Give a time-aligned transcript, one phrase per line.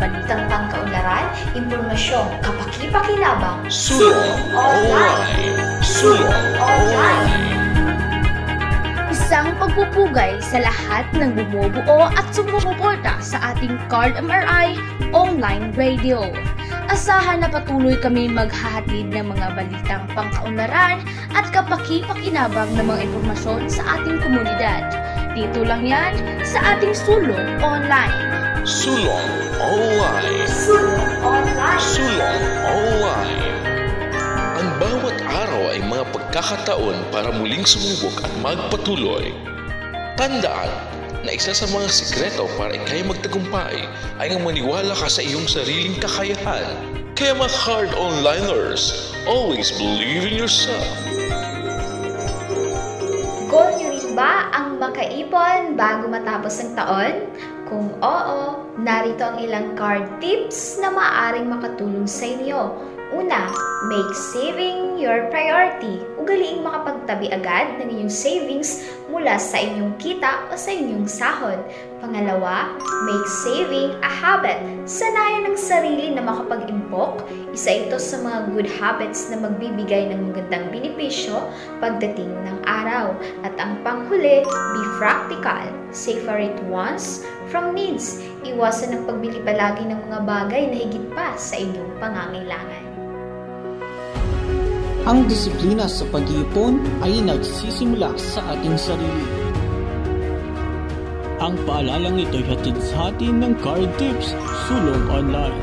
[0.00, 5.60] balitang pangkaunlaran, impormasyon, kapaki-pakinabang, Sulong Online!
[5.84, 7.60] Sulong Online!
[9.12, 14.74] Isang pagpupugay sa lahat ng bumubuo at sumusuporta sa ating Card MRI
[15.14, 16.26] online radio.
[16.90, 20.98] Asahan na patuloy kami maghahatid ng mga balitang pangkaunlaran
[21.38, 24.90] at kapaki-pakinabang ng mga impormasyon sa ating komunidad.
[25.30, 28.49] Dito lang yan sa ating Sulong Online.
[28.70, 30.46] Sulong Online!
[30.46, 31.82] Sulong Online.
[31.82, 33.50] Sulong Online!
[34.62, 39.34] Ang bawat araw ay mga pagkakataon para muling sumubok at magpatuloy.
[40.14, 40.70] Tandaan
[41.26, 43.90] na isa sa mga sikreto para ikay magtagumpay
[44.22, 46.70] ay ang maniwala ka sa iyong sariling kakayahan.
[47.18, 50.86] Kaya mga hard onliners, always believe in yourself.
[53.50, 57.14] Goal niyo rin ba ang makaipon bago matapos ang taon?
[57.68, 58.40] Kung oo,
[58.80, 62.60] narito ang ilang card tips na maaaring makatulong sa inyo.
[63.12, 63.52] Una,
[63.92, 66.00] make saving your priority.
[66.16, 66.64] Ugaliing
[67.10, 71.58] makapagtabi agad ng inyong savings mula sa inyong kita o sa inyong sahod.
[71.98, 74.56] Pangalawa, make saving a habit.
[74.86, 77.26] Sanayan ng sarili na makapag-impok.
[77.50, 81.50] Isa ito sa mga good habits na magbibigay ng magandang benepisyo
[81.82, 83.12] pagdating ng araw.
[83.42, 85.66] At ang panghuli, be practical.
[85.90, 88.22] Save for it once from needs.
[88.46, 92.79] Iwasan ang pagbili palagi ng mga bagay na higit pa sa inyong pangangailangan.
[95.08, 99.26] Ang disiplina sa pag-iipon ay nagsisimula sa ating sarili.
[101.40, 104.36] Ang paalalang ito'y hatid sa atin ng Card Tips
[104.68, 105.60] Sulong Online.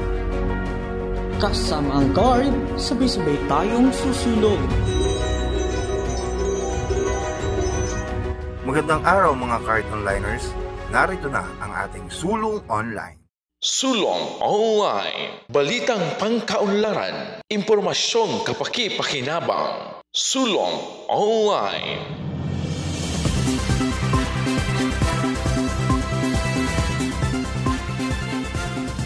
[1.37, 2.49] Kasama ang card,
[2.81, 4.63] sabay-sabay tayong susulong.
[8.65, 10.49] Magandang araw mga card onliners.
[10.89, 13.26] Narito na ang ating sulong online.
[13.57, 15.49] Sulong Online.
[15.49, 17.41] Balitang pangkaunlaran.
[17.49, 19.97] Impormasyong kapaki-pakinabang.
[20.13, 20.77] Sulong
[21.09, 21.97] Online.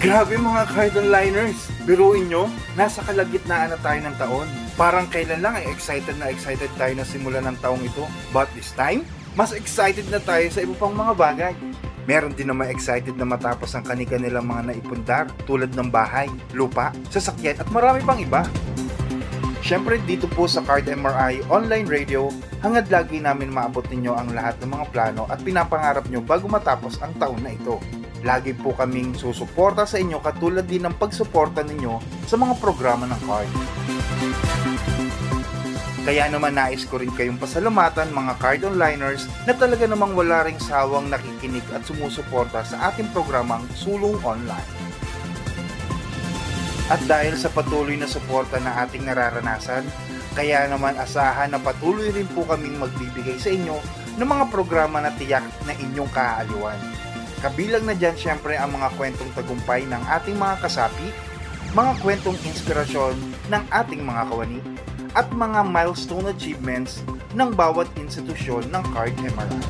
[0.03, 1.72] Grabe mga card onliners!
[1.88, 4.51] Biruin nyo, nasa kalagitnaan na tayo ng taon.
[4.75, 8.03] Parang kailan lang ay excited na excited tayo na simulan ng taong ito.
[8.35, 11.56] But this time, mas excited na tayo sa iba pang mga bagay.
[12.09, 16.25] Meron din naman excited na matapos ang kanika nilang mga naipundar tulad ng bahay,
[16.57, 18.41] lupa, sasakyan at marami pang iba.
[19.62, 22.34] Siyempre dito po sa Card MRI Online Radio,
[22.66, 26.97] hangad lagi namin maabot ninyo ang lahat ng mga plano at pinapangarap nyo bago matapos
[27.06, 27.78] ang taon na ito.
[28.25, 33.22] Lagi po kaming susuporta sa inyo katulad din ng pagsuporta ninyo sa mga programa ng
[33.29, 33.53] Card.
[36.01, 40.57] Kaya naman nais ko rin kayong pasalamatan mga card onliners na talaga namang wala ring
[40.57, 44.66] sawang nakikinig at sumusuporta sa ating programang Sulong Online.
[46.89, 49.85] At dahil sa patuloy na suporta na ating nararanasan,
[50.34, 53.78] kaya naman asahan na patuloy rin po kaming magbibigay sa inyo
[54.18, 56.81] ng mga programa na tiyak na inyong kaaaliwan.
[57.45, 61.13] Kabilang na dyan syempre ang mga kwentong tagumpay ng ating mga kasapi,
[61.78, 63.16] mga kwentong inspirasyon
[63.53, 64.59] ng ating mga kawani,
[65.16, 67.03] at mga milestone achievements
[67.35, 69.63] ng bawat institusyon ng Card MRI.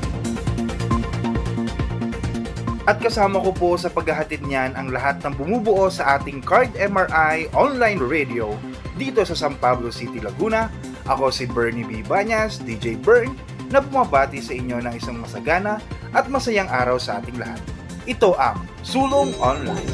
[2.90, 7.46] At kasama ko po sa paghahatid niyan ang lahat ng bumubuo sa ating Card MRI
[7.53, 8.57] online radio
[8.97, 10.68] dito sa San Pablo City, Laguna.
[11.06, 12.01] Ako si Bernie B.
[12.06, 13.34] Banyas, DJ Bern,
[13.69, 15.80] na bumabati sa inyo ng isang masagana
[16.12, 17.62] at masayang araw sa ating lahat.
[18.09, 19.90] Ito ang Sulong Online.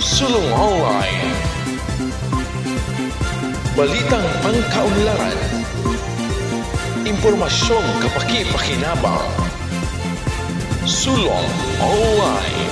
[0.00, 1.51] Sulong Online.
[3.72, 5.38] Balitang pangkaunlaran.
[7.08, 9.32] Impormasyong kapaki-pakinabang.
[10.84, 11.48] Sulong
[11.80, 12.68] Online.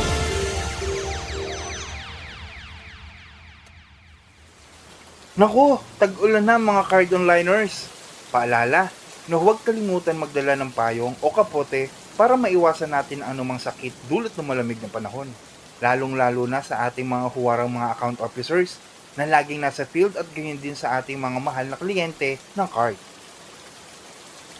[5.41, 7.89] Naku, tag-ulan na mga card onliners.
[8.29, 8.93] Paalala,
[9.25, 11.89] na huwag kalimutan magdala ng payong o kapote
[12.21, 15.33] para maiwasan natin ang anumang sakit dulot ng malamig na panahon.
[15.81, 18.77] Lalong-lalo na sa ating mga huwarang mga account officers
[19.21, 22.97] na laging nasa field at ganyan din sa ating mga mahal na kliyente ng card.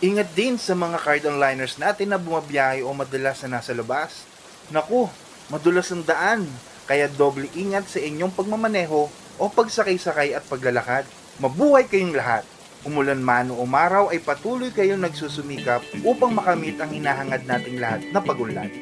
[0.05, 4.29] Ingat din sa mga card onliners natin na bumabiyahe o madalas na nasa labas.
[4.69, 5.09] Naku,
[5.49, 6.45] madulas ang daan,
[6.85, 9.09] kaya doble ingat sa inyong pagmamaneho
[9.41, 11.09] o pagsakay-sakay at paglalakad.
[11.41, 12.45] Mabuhay kayong lahat!
[12.81, 18.25] Umulan man o umaraw ay patuloy kayong nagsusumikap upang makamit ang hinahangad nating lahat na
[18.25, 18.73] pagunlad.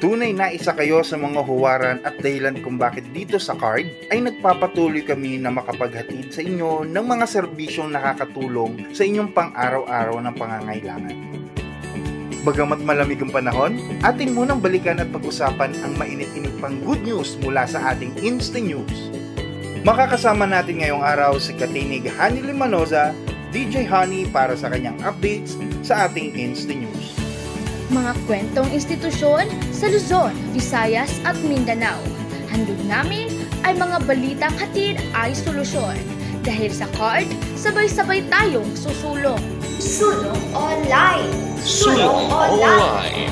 [0.00, 4.24] Tunay na isa kayo sa mga huwaran at dahilan kung bakit dito sa card ay
[4.24, 11.16] nagpapatuloy kami na makapaghatid sa inyo ng mga serbisyong nakakatulong sa inyong pang-araw-araw ng pangangailangan.
[12.48, 17.68] Bagamat malamig ang panahon, atin munang balikan at pag-usapan ang mainit-init pang good news mula
[17.68, 19.12] sa ating Insta News.
[19.84, 23.12] Makakasama natin ngayong araw si Katinig Honey Limanoza,
[23.52, 27.29] DJ Honey para sa kanyang updates sa ating Insta News.
[27.90, 31.98] Mga kwentong institusyon sa Luzon, Visayas at Mindanao.
[32.46, 33.34] Handog namin
[33.66, 35.98] ay mga balitang hatid ay solusyon.
[36.46, 37.26] Dahil sa card,
[37.58, 39.42] sabay-sabay tayong susulong.
[39.82, 41.34] Sulong Online!
[41.58, 43.26] Sulong Online!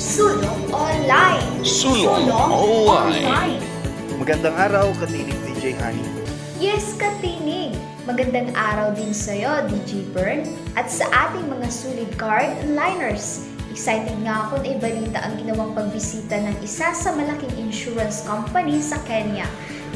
[0.00, 1.44] Sulong Online!
[1.60, 3.60] Sulong Online!
[4.16, 6.08] Magandang araw, Katinig DJ Honey.
[6.56, 7.76] Yes, katinig!
[8.08, 10.48] Magandang araw din sa'yo, DJ Bern,
[10.80, 13.47] at sa ating mga solid card liners.
[13.68, 18.96] Excited nga ako na ibalita ang ginawang pagbisita ng isa sa malaking insurance company sa
[19.04, 19.44] Kenya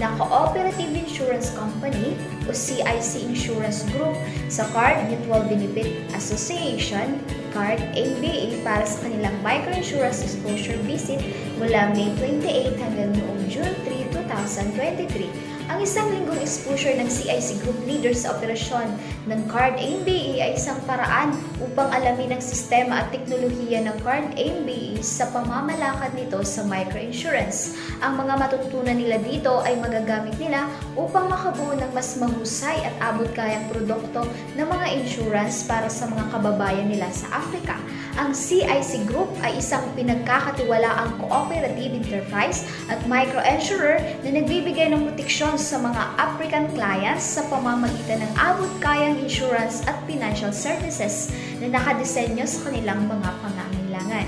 [0.01, 2.17] na Cooperative Insurance Company
[2.49, 4.17] o CIC Insurance Group
[4.49, 7.21] sa Card Mutual Benefit Association
[7.53, 11.21] Card ABA para sa kanilang microinsurance exposure visit
[11.61, 15.52] mula May 28 hanggang noong June 3, 2023.
[15.71, 18.99] Ang isang linggong exposure ng CIC Group Leader sa operasyon
[19.31, 24.99] ng Card ABA ay isang paraan upang alamin ang sistema at teknolohiya ng Card ABA
[25.07, 27.79] sa pamamalakad nito sa microinsurance.
[28.03, 30.67] Ang mga matutunan nila dito ay magagamit nila
[30.99, 34.27] upang makabuo ng mas mahusay at abot kayang produkto
[34.59, 37.79] ng mga insurance para sa mga kababayan nila sa Africa.
[38.21, 45.77] Ang CIC Group ay isang pinagkakatiwalaang cooperative enterprise at micro-insurer na nagbibigay ng proteksyon sa
[45.77, 51.29] mga African clients sa pamamagitan ng abot kayang insurance at financial services
[51.61, 54.27] na nakadesenyo sa kanilang mga pangangailangan.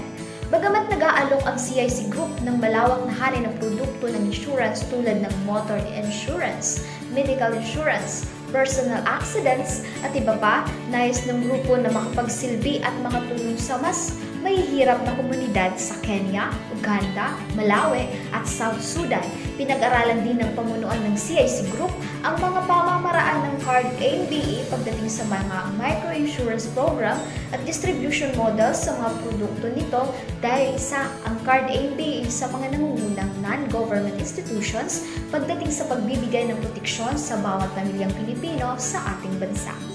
[0.52, 5.34] Bagamat nag-aalok ang CIC Group ng malawak na hari ng produkto ng insurance tulad ng
[5.48, 6.84] motor insurance,
[7.16, 13.80] medical insurance, personal accidents at iba pa, nais ng grupo na makapagsilbi at makatulong sa
[13.80, 19.24] mas mahihirap na komunidad sa Kenya, Uganda, Malawi at South Sudan.
[19.54, 21.94] Pinag-aralan din ng pamunuan ng CIC Group
[22.26, 27.14] ang mga pamamaraan ng Card ABE pagdating sa mga microinsurance program
[27.54, 30.02] at distribution models sa mga produkto nito
[30.42, 37.14] dahil isa ang Card ABE sa mga nangungunang non-government institutions pagdating sa pagbibigay ng proteksyon
[37.14, 39.93] sa bawat pamilyang Pilipino sa ating bansa.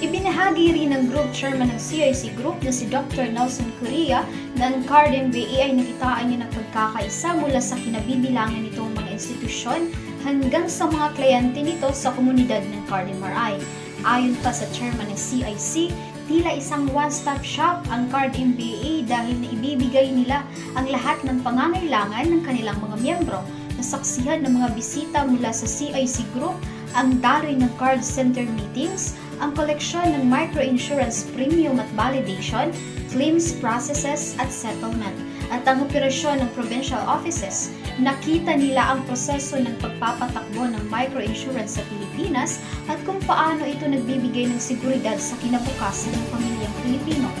[0.00, 3.28] Ibinahagi rin ng Group Chairman ng CIC Group na si Dr.
[3.28, 4.24] Nelson Correa
[4.56, 9.92] na ang Card MBA ay nakitaan niya ng pagkakaisa mula sa kinabibilangan nitong mga institusyon
[10.24, 13.60] hanggang sa mga kliyente nito sa komunidad ng Card MRI.
[14.08, 15.92] Ayon pa sa Chairman ng CIC,
[16.32, 20.48] tila isang one-stop shop ang Card MBA dahil na ibibigay nila
[20.80, 23.44] ang lahat ng pangangailangan ng kanilang mga miyembro.
[23.76, 26.56] Nasaksihan ng mga bisita mula sa CIC Group
[26.96, 32.70] ang daloy ng card center meetings, ang koleksyon ng microinsurance premium at validation,
[33.08, 35.16] claims processes at settlement,
[35.50, 37.72] at ang operasyon ng provincial offices.
[37.98, 44.46] Nakita nila ang proseso ng pagpapatakbo ng microinsurance sa Pilipinas at kung paano ito nagbibigay
[44.46, 47.39] ng seguridad sa kinabukasan ng pamilyang Pilipino.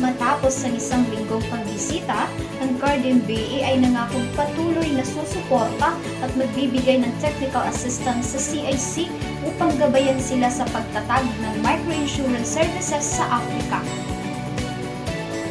[0.00, 2.24] Matapos ang isang linggong pagbisita,
[2.64, 5.92] ang Guardian BA ay nangakong patuloy na susuporta
[6.24, 9.12] at magbibigay ng technical assistance sa CIC
[9.44, 13.84] upang gabayan sila sa pagtatag ng microinsurance services sa Africa.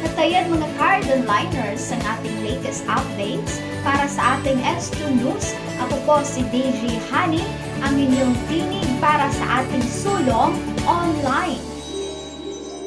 [0.02, 5.54] Natayan mga Cardon Liners ang ating latest updates para sa ating S2 News.
[5.86, 7.46] Ako po si DJ Honey,
[7.86, 10.58] ang inyong tinig para sa ating sulong
[10.90, 11.62] online.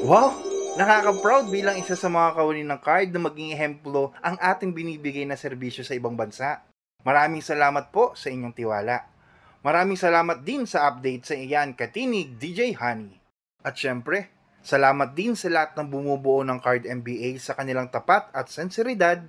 [0.04, 0.53] Wow!
[0.74, 5.38] Nakaka-proud bilang isa sa mga kawani ng card na maging ehemplo ang ating binibigay na
[5.38, 6.66] serbisyo sa ibang bansa.
[7.06, 9.06] Maraming salamat po sa inyong tiwala.
[9.62, 13.22] Maraming salamat din sa update sa iyan katinig DJ Honey.
[13.62, 14.34] At syempre,
[14.66, 19.22] salamat din sa lahat ng bumubuo ng Card MBA sa kanilang tapat at sensiridad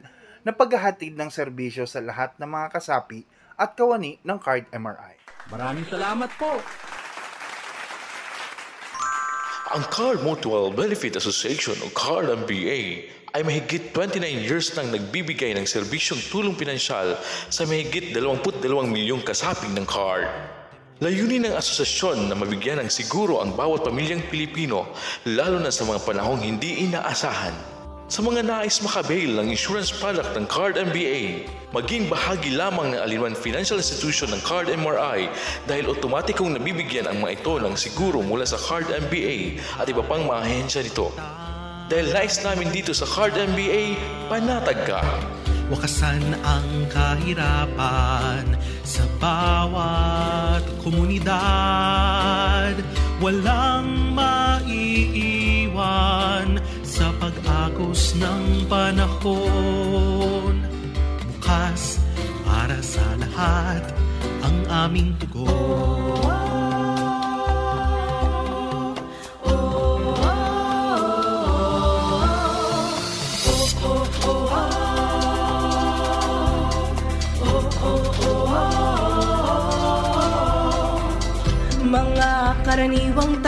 [0.49, 3.21] na paghahatid ng serbisyo sa lahat ng mga kasapi
[3.61, 5.21] at kawani ng Card MRI.
[5.53, 6.57] Maraming salamat po!
[9.75, 15.67] Ang Card Mutual Benefit Association o Card MBA ay mahigit 29 years nang nagbibigay ng
[15.67, 17.19] serbisyong tulong pinansyal
[17.51, 20.31] sa mahigit 22 milyong kasaping ng card.
[21.03, 24.95] Layunin ng asosasyon na mabigyan ng siguro ang bawat pamilyang Pilipino
[25.27, 27.74] lalo na sa mga panahong hindi inaasahan.
[28.05, 33.33] Sa mga nais makabail ng insurance product ng Card MBA, maging bahagi lamang ng alinman
[33.33, 35.33] financial institution ng Card MRI
[35.65, 40.21] dahil otomatikong nabibigyan ang mga ito ng siguro mula sa Card MBA at iba pang
[40.21, 41.17] mga ahensya nito.
[41.89, 43.97] Dahil nais namin dito sa Card MBA,
[44.29, 45.01] panatag ka!
[45.73, 48.53] Wakasan ang kahirapan
[48.85, 52.77] sa bawat komunidad
[53.25, 54.69] Walang maiiwan
[56.95, 60.55] pag-agos ng panahon
[61.27, 61.99] Bukas
[62.47, 63.83] para sa lahat
[64.47, 66.31] ang aming tugon
[81.85, 82.33] Mga
[82.67, 83.44] karaniwang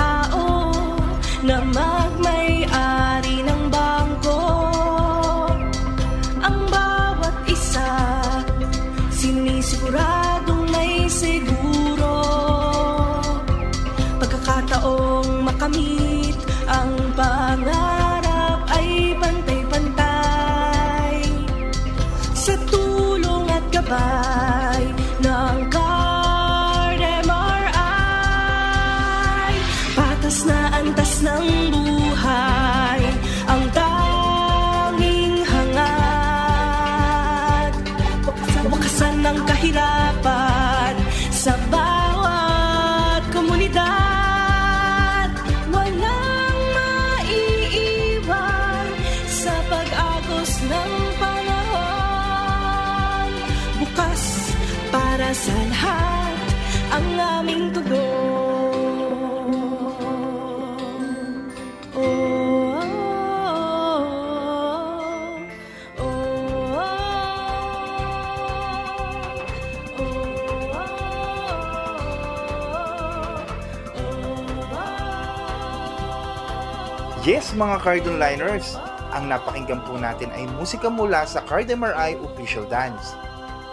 [77.27, 78.79] Yes, mga Cardon Liners!
[79.11, 83.19] Ang napakinggan po natin ay musika mula sa Card MRI Official Dance.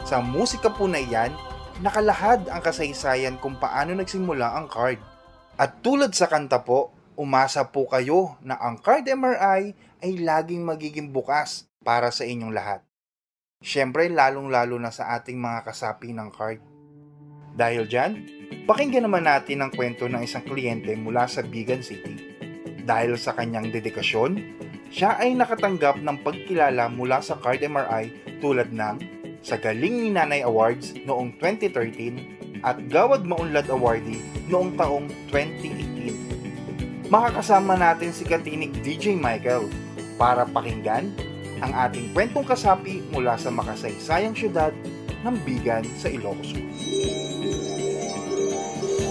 [0.10, 1.30] Sa musika po na iyan,
[1.78, 4.98] nakalahad ang kasaysayan kung paano nagsimula ang card.
[5.54, 11.14] At tulad sa kanta po, umasa po kayo na ang Card MRI ay laging magiging
[11.14, 12.82] bukas para sa inyong lahat.
[13.62, 16.58] Siyempre, lalong-lalo na sa ating mga kasapi ng card.
[17.54, 18.18] Dahil dyan,
[18.66, 22.33] pakinggan naman natin ang kwento ng isang kliyente mula sa Bigan City.
[22.84, 24.32] Dahil sa kanyang dedikasyon,
[24.92, 28.12] siya ay nakatanggap ng pagkilala mula sa Card MRI
[28.44, 29.00] tulad ng
[29.44, 37.12] sa Galing ni Nanay Awards noong 2013 at Gawad Maunlad Awardee noong taong 2018.
[37.12, 39.68] Makakasama natin si Katinig DJ Michael
[40.16, 41.12] para pakinggan
[41.60, 44.72] ang ating kwentong kasapi mula sa makasaysayang syudad
[45.24, 47.43] ng Bigan sa Ilocos Sur.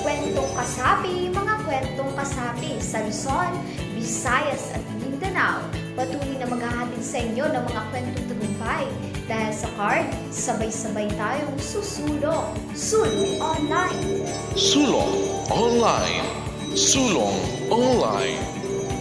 [0.03, 3.55] Kwentong kasapi, mga kwentong kasapi sa Luzon,
[3.95, 5.63] Visayas at Mindanao.
[5.95, 8.85] Patuloy na maghahatid sa inyo ng mga kwentong tagumpay.
[9.31, 12.51] Dahil sa card, sabay-sabay tayong susulong.
[12.75, 14.27] Sulong online.
[14.59, 15.13] Sulong
[15.55, 16.27] Online.
[16.75, 17.39] Sulong
[17.71, 18.43] Online.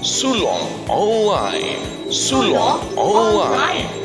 [0.05, 1.81] Sulong Online.
[2.13, 4.00] Sulong Online.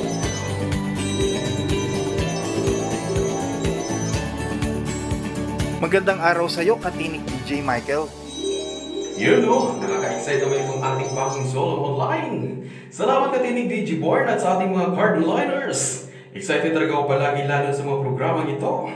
[5.76, 8.08] Magandang araw sa iyo, Katinig DJ Michael.
[9.20, 12.64] Yun o, nakaka-excite naman itong ating bagong solo online.
[12.88, 16.08] Salamat ka tinig DJ Born at sa ating mga card liners.
[16.32, 18.88] Excited talaga ako palagi lalo sa mga programang ito.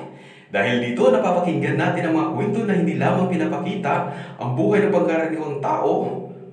[0.49, 3.95] Dahil dito napapakinggan natin ang mga kwento na hindi lamang pinapakita
[4.41, 5.93] ang buhay ng pagkaraniwang tao,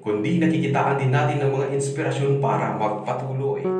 [0.03, 3.76] kundi nakikitaan din natin ng mga inspirasyon para magpatuloy.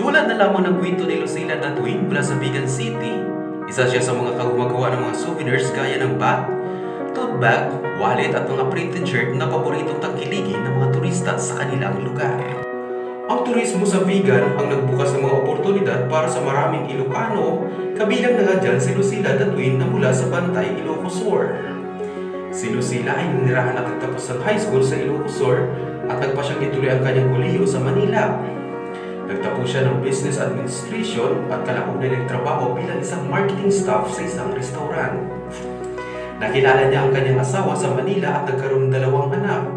[0.00, 3.20] Tulad na lamang ng kwento ni Lucila Datuin mula sa Bigan City,
[3.68, 6.48] isa siya sa mga kagumagawa ng mga souvenirs gaya ng bag,
[7.12, 7.68] tote bag,
[8.00, 12.32] wallet at mga printed shirt na paboritong tangkiligin ng mga turista sa kanilang lugar.
[13.28, 18.56] Ang turismo sa Vigan ang nagbukas ng mga oportunidad para sa maraming Ilocano, kabilang na
[18.56, 21.44] dyan si Lucila Datuin na mula sa Bantay, Ilocos Sur.
[22.48, 25.68] Si Lucila ay ninirahan at nagtapos ng high school sa Ilocos Sur
[26.08, 28.40] at nagpa siyang ituloy ang kanyang kolehiyo sa Manila.
[29.30, 35.22] Nagtapos siya ng business administration at kalaunan nagtrabaho bilang isang marketing staff sa isang restaurant.
[36.42, 39.70] Nakilala niya ang kanyang asawa sa Manila at nagkaroon ng dalawang anak.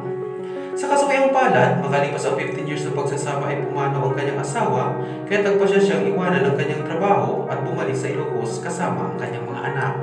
[0.74, 4.98] Sa kasukayang palad, makalipas ang 15 years na pagsasama ay pumanaw ang kanyang asawa,
[5.30, 9.46] kaya tagpa siya siyang iwanan ng kanyang trabaho at bumalik sa Ilocos kasama ang kanyang
[9.46, 9.94] mga anak.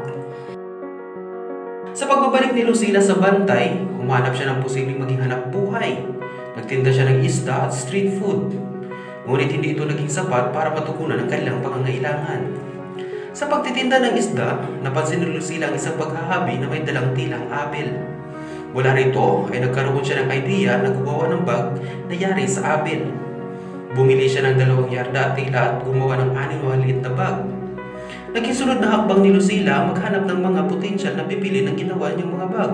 [1.90, 6.06] Sa pagbabalik ni Lucila sa Bantay, humanap siya ng posibleng maging hanap buhay.
[6.54, 8.69] Nagtinda siya ng isda at street food.
[9.30, 12.50] Ngunit hindi ito naging sapat para matugunan ang kanilang pangangailangan.
[13.30, 17.94] Sa pagtitinda ng isda, napansin ni Lucila ang isang paghahabi na may dalang tilang abel.
[18.74, 21.78] Mula rito ay nagkaroon siya ng idea na gumawa ng bag
[22.10, 23.06] na yari sa abel.
[23.94, 27.46] Bumili siya ng dalawang yarda at tila at gumawa ng anim maliit na bag.
[28.34, 32.34] Naging sunod na hakbang ni Lucila maghanap ng mga potensyal na bibili ng ginawa niyang
[32.34, 32.72] mga bag.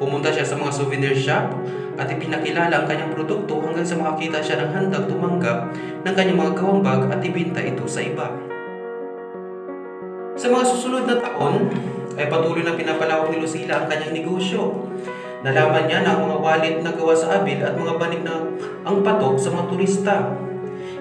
[0.00, 1.52] Pumunta siya sa mga souvenir shop
[1.98, 5.74] at ipinakilala ang kanyang produkto hanggang sa makakita siya ng handang tumanggap
[6.06, 8.30] ng kanyang mga gawang bag at ibinta ito sa iba.
[10.38, 11.66] Sa mga susunod na taon,
[12.14, 14.86] ay patuloy na pinapalawak ni Lucila ang kanyang negosyo.
[15.42, 18.46] Nalaman niya na ang mga wallet na gawa sa abil at mga banig na
[18.86, 20.14] ang patok sa mga turista.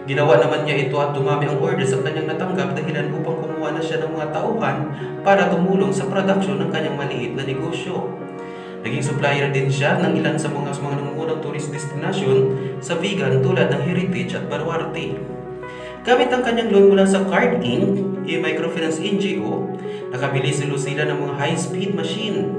[0.10, 3.82] Ginawa naman niya ito at dumami ang order sa kanyang natanggap dahilan upang kumuha na
[3.82, 4.78] siya ng mga tauhan
[5.22, 8.27] para tumulong sa produksyon ng kanyang maliit na negosyo.
[8.86, 12.54] Naging supplier din siya ng ilan sa mga, mga nangungunang tourist destination
[12.84, 15.18] sa vegan tulad ng Heritage at Baluarte.
[16.06, 19.76] Gamit ang kanyang loan mula sa Card Inc., a microfinance NGO,
[20.12, 22.52] nakabili si Lucila ng mga high-speed machine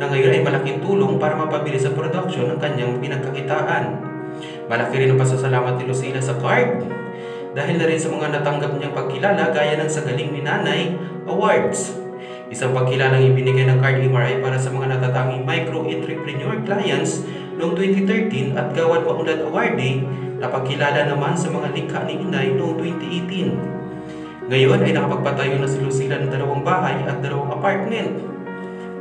[0.00, 4.00] na ngayon ay malaking tulong para mapabilis sa production ng kanyang pinagkakitaan.
[4.64, 6.88] Malaki rin ang pasasalamat ni Lucila sa card
[7.52, 10.96] dahil na rin sa mga natanggap niyang pagkilala gaya ng sa Galing ni Nanay
[11.28, 11.99] Awards.
[12.50, 17.22] Isang pagkilalang ibinigay ng Card MRI para sa mga natatanging micro-entrepreneur clients
[17.54, 20.02] noong 2013 at Gawad Maunlad Awardee
[20.42, 24.50] na pagkilala naman sa mga likha ni Inay noong 2018.
[24.50, 28.18] Ngayon ay nakapagpatayo na si Lucila ng dalawang bahay at dalawang apartment.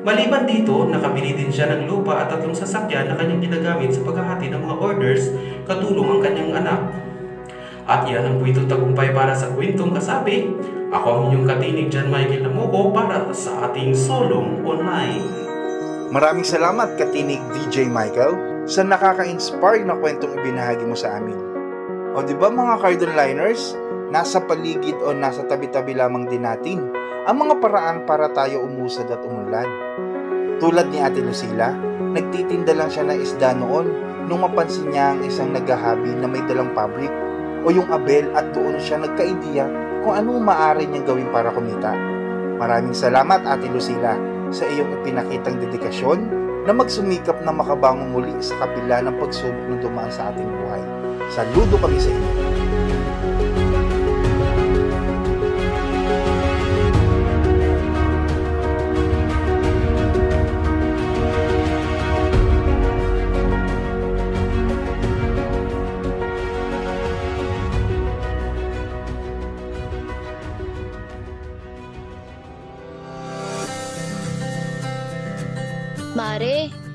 [0.06, 4.54] Maliban dito, nakabili din siya ng lupa at tatlong sasakyan na kanyang ginagamit sa paghahati
[4.54, 5.34] ng mga orders
[5.66, 6.82] katulong ang kanyang anak.
[7.90, 10.54] At yan ang buwito tagumpay para sa kwentong kasabi.
[10.90, 15.22] Ako ang inyong katinig John Michael Namuko para sa ating Solong Online.
[16.10, 21.38] Maraming salamat katinig DJ Michael sa nakaka-inspire na kwentong ibinahagi mo sa amin.
[22.18, 23.78] O di ba mga cardon liners,
[24.10, 26.82] nasa paligid o nasa tabi-tabi lamang din natin
[27.30, 29.70] ang mga paraan para tayo umusad at umunlad.
[30.58, 31.70] Tulad ni Ate Lucila,
[32.18, 33.94] nagtitinda lang siya ng isda noon
[34.26, 37.14] nung mapansin niya ang isang naghahabi na may dalang pabrik
[37.62, 41.92] o yung abel at doon siya nagka-idea kung ano maaari niyang gawin para kumita.
[42.60, 44.16] Maraming salamat Ate Lucila
[44.52, 46.20] sa iyong ipinakitang dedikasyon
[46.68, 50.84] na magsumikap na makabangon muli sa kabila ng pagsubok na dumaan sa ating buhay.
[51.32, 52.59] Saludo kami sa inyo.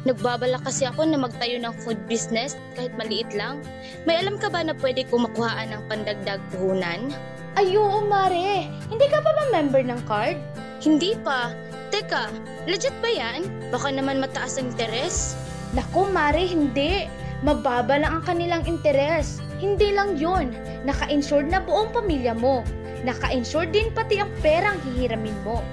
[0.04, 3.64] Mare, nagbabala kasi ako na magtayo ng food business kahit maliit lang.
[4.04, 7.08] May alam ka ba na pwede ko makuhaan ng pandagdag puhunan?
[7.56, 8.68] Ay, oo, Mare.
[8.92, 10.36] Hindi ka pa ba member ng card?
[10.84, 11.56] Hindi pa.
[11.88, 12.28] Teka,
[12.68, 13.48] legit ba yan?
[13.72, 15.38] Baka naman mataas ang interes?
[15.72, 17.08] Naku, Mare, hindi.
[17.40, 19.40] Mababa lang ang kanilang interes.
[19.56, 20.52] Hindi lang yun.
[20.84, 22.60] Naka-insured na buong pamilya mo.
[23.06, 25.64] Naka-insured din pati ang perang hihiramin mo.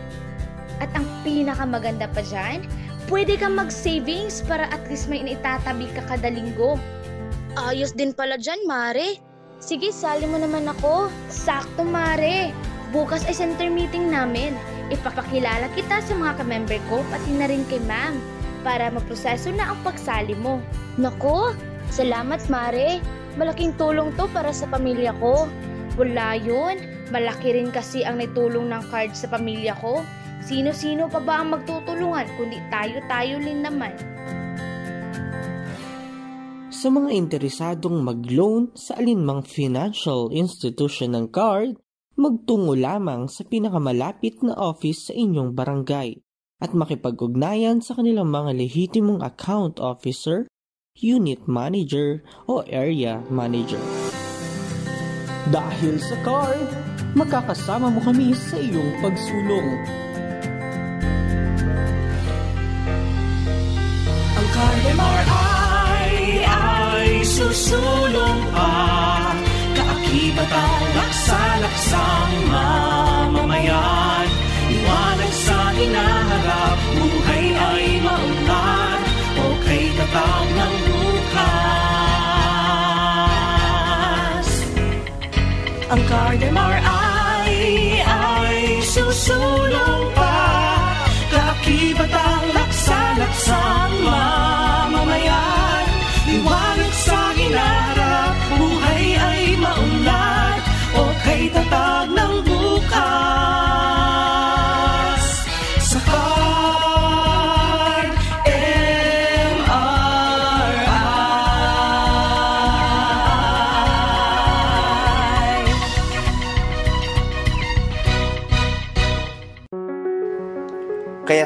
[0.82, 2.66] At ang pinakamaganda pa dyan,
[3.12, 6.80] pwede kang mag-savings para at least may naitatabi ka kada linggo.
[7.60, 9.20] Ayos din pala dyan, Mare.
[9.60, 11.12] Sige, sali mo naman ako.
[11.28, 12.56] Sakto, Mare.
[12.96, 14.56] Bukas ay center meeting namin.
[14.88, 18.16] Ipapakilala kita sa mga ka-member ko pati na rin kay ma'am
[18.64, 20.64] para maproseso na ang pagsali mo.
[20.96, 21.52] Nako,
[21.92, 23.04] salamat, Mare.
[23.36, 25.52] Malaking tulong to para sa pamilya ko.
[26.00, 26.80] Wala yun.
[27.12, 30.00] Malaki rin kasi ang naitulong ng card sa pamilya ko.
[30.42, 33.94] Sino-sino pa ba ang magtutulungan kundi tayo-tayo din naman?
[36.74, 41.78] Sa mga interesadong mag-loan sa alinmang financial institution ng card,
[42.18, 46.18] magtungo lamang sa pinakamalapit na office sa inyong barangay
[46.58, 50.50] at makipag-ugnayan sa kanilang mga lehitimong account officer,
[50.98, 53.82] unit manager o area manager.
[55.54, 56.66] Dahil sa card,
[57.14, 59.70] makakasama mo kami sa iyong pagsulong.
[64.52, 69.32] Card MRI ay susulong pa.
[69.72, 74.28] Kaakibat ang laksa-laksang mamamayan.
[74.72, 79.02] Iwanag sa hinaharap, buhay ay maunlad
[79.40, 81.48] O kay katang ng bukas.
[85.96, 90.44] Ang Card MRI ay susulong pa.
[91.32, 93.81] Kaakibat ang laksa-laksang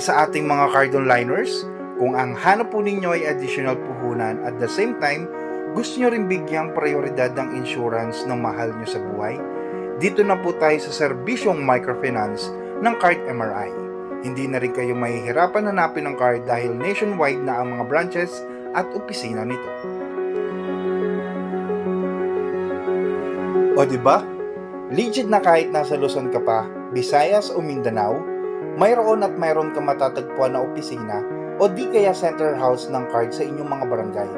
[0.06, 1.65] sa ating mga cardon liners,
[1.96, 5.32] Kung ang hanap po ninyo ay additional puhunan at the same time,
[5.72, 9.39] gusto nyo rin bigyang prioridad ang insurance ng mahal nyo sa buhay,
[9.96, 12.52] dito na po tayo sa serbisyong microfinance
[12.84, 13.72] ng Card MRI.
[14.28, 18.44] Hindi na rin kayo mahihirapan hanapin ng card dahil nationwide na ang mga branches
[18.76, 19.72] at opisina nito.
[23.80, 24.20] O di ba?
[24.91, 28.35] Legit na kahit nasa Luzon ka pa, Visayas o Mindanao,
[28.75, 31.23] mayroon at mayroon ka matatagpuan na opisina
[31.59, 34.31] o di kaya center house ng card sa inyong mga barangay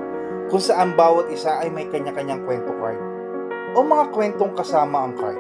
[0.48, 3.02] kung saan bawat isa ay may kanya-kanyang kwento card
[3.76, 5.38] o mga kwentong kasama ang card.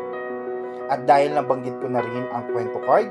[0.88, 3.10] At dahil nabanggit ko na rin ang kwento card,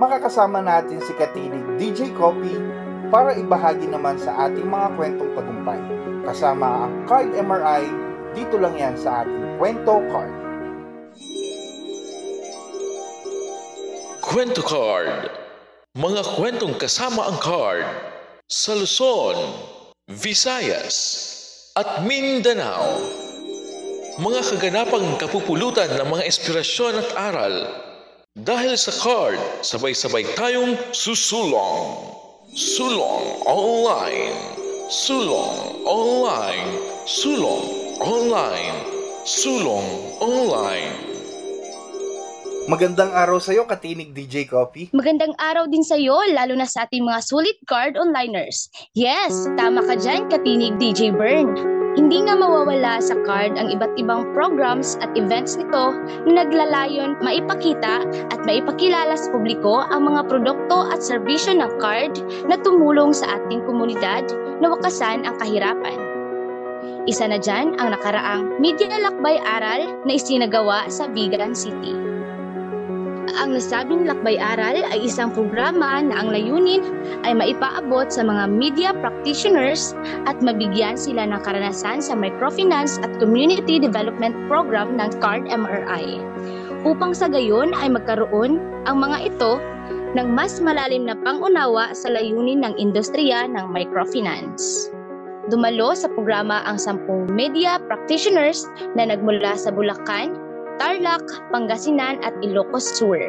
[0.00, 2.54] makakasama natin si Katinig DJ Copy
[3.10, 5.80] para ibahagi naman sa ating mga kwentong tagumpay.
[6.24, 7.84] Kasama ang Card MRI,
[8.32, 10.32] dito lang yan sa ating Kwento Card.
[14.30, 15.26] Kwento Card
[15.98, 17.82] Mga kwentong kasama ang card
[18.46, 19.34] sa Luzon,
[20.06, 20.94] Visayas,
[21.74, 22.94] at Mindanao.
[24.22, 27.74] Mga kaganapang kapupulutan ng mga inspirasyon at aral.
[28.38, 31.98] Dahil sa card, sabay-sabay tayong susulong.
[32.54, 34.38] Sulong Online.
[34.86, 36.70] Sulong Online.
[37.02, 37.66] Sulong
[37.98, 38.78] Online.
[39.26, 39.90] Sulong
[40.22, 41.09] Online.
[42.68, 44.92] Magandang araw sa iyo, Katinig DJ Coffee.
[44.92, 48.68] Magandang araw din sa iyo, lalo na sa ating mga sulit card onliners.
[48.92, 51.56] Yes, tama ka dyan, katinig DJ Burn.
[51.96, 55.96] Hindi nga mawawala sa card ang iba't ibang programs at events nito
[56.28, 62.60] na naglalayon maipakita at maipakilala sa publiko ang mga produkto at serbisyo ng card na
[62.60, 64.28] tumulong sa ating komunidad
[64.60, 65.98] na wakasan ang kahirapan.
[67.08, 72.09] Isa na dyan ang nakaraang Media Lakbay Aral na isinagawa sa Vigan City.
[73.38, 76.82] Ang nasabing lakbay-aral ay isang programa na ang layunin
[77.22, 79.94] ay maipaabot sa mga media practitioners
[80.26, 86.18] at mabigyan sila ng karanasan sa microfinance at community development program ng CARD MRI.
[86.82, 88.58] Upang sa gayon ay magkaroon
[88.90, 89.60] ang mga ito
[90.18, 94.90] ng mas malalim na pangunawa sa layunin ng industriya ng microfinance.
[95.50, 100.49] Dumalo sa programa ang sampung media practitioners na nagmula sa Bulacan,
[100.80, 101.20] Tarlac,
[101.52, 103.20] Pangasinan at Ilocos Sur.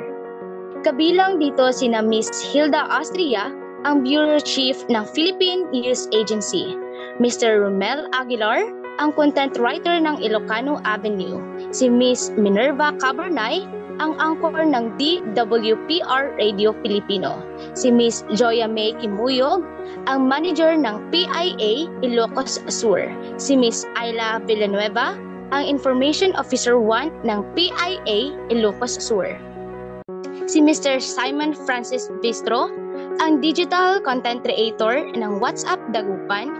[0.87, 3.51] Kabilang dito sina Miss Hilda Austria,
[3.83, 6.79] ang Bureau Chief ng Philippine News Agency,
[7.19, 7.59] Mr.
[7.59, 8.71] Romel Aguilar,
[9.03, 11.43] ang content writer ng Ilocano Avenue,
[11.75, 13.67] si Miss Minerva Cabernay,
[13.99, 17.43] ang anchor ng DWPR Radio Filipino,
[17.75, 19.61] si Miss Joya May Kimuyog,
[20.07, 25.19] ang manager ng PIA Ilocos Sur, si Miss Ayla Villanueva,
[25.51, 29.35] ang Information Officer 1 ng PIA Ilocos Sur.
[30.47, 30.99] Si Mr.
[30.99, 32.71] Simon Francis Bistro,
[33.19, 36.51] ang Digital Content Creator ng WhatsApp Dagupan,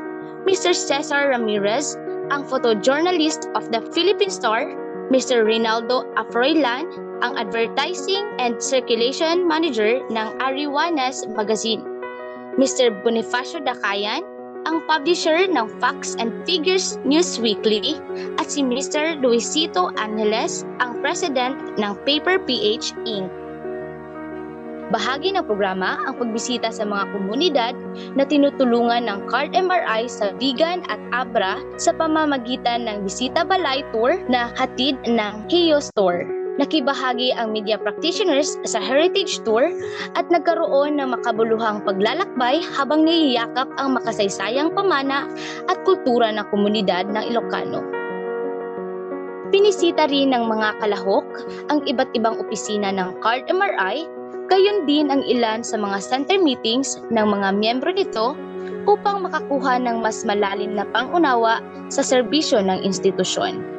[0.44, 0.76] Mr.
[0.76, 1.96] Cesar Ramirez,
[2.32, 4.72] ang photojournalist of the Philippine Star,
[5.12, 5.44] Mr.
[5.44, 6.88] Rinaldo Afroilan,
[7.20, 11.84] ang Advertising and Circulation Manager ng Ariwanas Magazine,
[12.56, 12.92] Mr.
[13.04, 14.24] Bonifacio Dakayan,
[14.66, 17.98] ang publisher ng Facts and Figures News Weekly
[18.38, 19.18] at si Mr.
[19.18, 23.30] Luisito Angeles, ang president ng Paper PH Inc.
[24.92, 27.74] Bahagi ng programa ang pagbisita sa mga komunidad
[28.20, 34.20] na tinutulungan ng Card MRI sa Vigan at Abra sa pamamagitan ng Bisita Balay Tour
[34.28, 36.41] na hatid ng Heo Store.
[36.60, 39.72] Nakibahagi ang media practitioners sa Heritage Tour
[40.20, 45.32] at nagkaroon ng makabuluhang paglalakbay habang niyayakap ang makasaysayang pamana
[45.72, 47.80] at kultura ng komunidad ng Ilocano.
[49.52, 51.28] Pinisita rin ng mga kalahok
[51.72, 54.08] ang iba't ibang opisina ng Card MRI,
[54.52, 58.36] gayon din ang ilan sa mga center meetings ng mga miyembro nito
[58.88, 63.71] upang makakuha ng mas malalim na pangunawa sa serbisyo ng institusyon.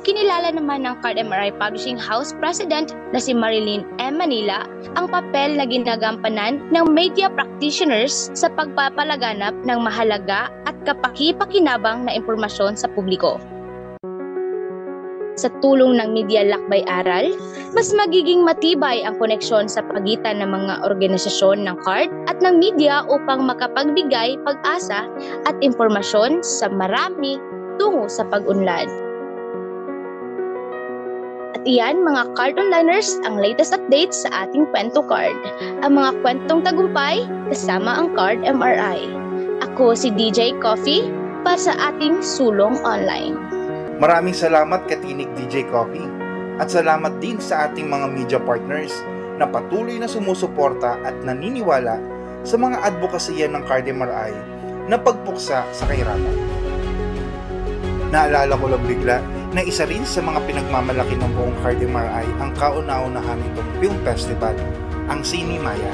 [0.00, 4.16] Kinilala naman ng Card MRI Publishing House President na si Marilyn M.
[4.16, 4.64] Manila
[4.96, 12.80] ang papel na ginagampanan ng media practitioners sa pagpapalaganap ng mahalaga at kapaki-pakinabang na impormasyon
[12.80, 13.36] sa publiko.
[15.36, 17.32] Sa tulong ng Media Lakbay Aral,
[17.72, 23.04] mas magiging matibay ang koneksyon sa pagitan ng mga organisasyon ng CARD at ng media
[23.08, 25.08] upang makapagbigay pag-asa
[25.48, 27.40] at impormasyon sa marami
[27.80, 29.09] tungo sa pag-unlad.
[31.60, 35.36] At iyan mga card onliners ang latest updates sa ating kwento card.
[35.84, 39.04] Ang mga kwentong tagumpay kasama ang card MRI.
[39.68, 41.12] Ako si DJ Coffee
[41.44, 43.36] para sa ating sulong online.
[44.00, 46.08] Maraming salamat Katinig DJ Coffee
[46.56, 48.96] at salamat din sa ating mga media partners
[49.36, 52.00] na patuloy na sumusuporta at naniniwala
[52.40, 54.32] sa mga advokasya ng card MRI
[54.88, 56.40] na pagpuksa sa kahirapan.
[58.08, 62.54] Naalala ko lang bigla na isa rin sa mga pinagmamalaki ng buong card MRI ang
[62.54, 64.54] kauna-unahan itong film festival,
[65.10, 65.90] ang Cine Maya.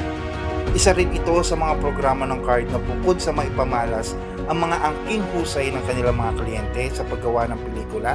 [0.77, 4.13] Isa rin ito sa mga programa ng card na bukod sa maipamalas
[4.45, 8.13] ang mga angking husay ng kanilang mga kliyente sa paggawa ng pelikula,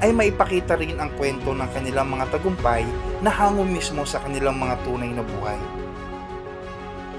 [0.00, 2.86] ay maipakita rin ang kwento ng kanilang mga tagumpay
[3.20, 5.60] na hango mismo sa kanilang mga tunay na buhay.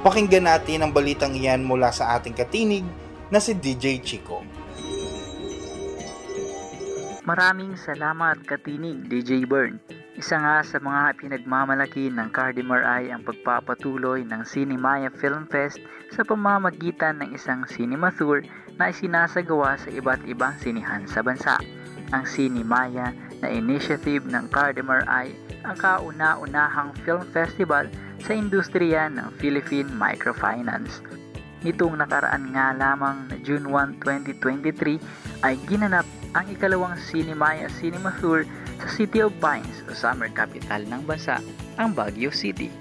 [0.01, 2.81] Pakinggan natin ang balitang iyan mula sa ating katinig
[3.29, 4.41] na si DJ Chico.
[7.31, 9.79] Maraming salamat katinig DJ Bern.
[10.19, 15.79] Isa nga sa mga pinagmamalaki ng Cardimar ay ang pagpapatuloy ng Cinemaya Film Fest
[16.11, 18.43] sa pamamagitan ng isang cinema tour
[18.75, 21.55] na isinasagawa sa iba't ibang sinihan sa bansa.
[22.11, 25.31] Ang Cinemaya na initiative ng Cardimar ay
[25.63, 27.87] ang kauna-unahang film festival
[28.19, 30.99] sa industriya ng Philippine Microfinance.
[31.63, 38.47] Nitong nakaraan nga lamang na June 1, 2023 ay ginanap ang ikalawang Cinemaya Cinema Tour
[38.79, 41.43] sa City of Pines o summer capital ng bansa,
[41.75, 42.71] ang Baguio City.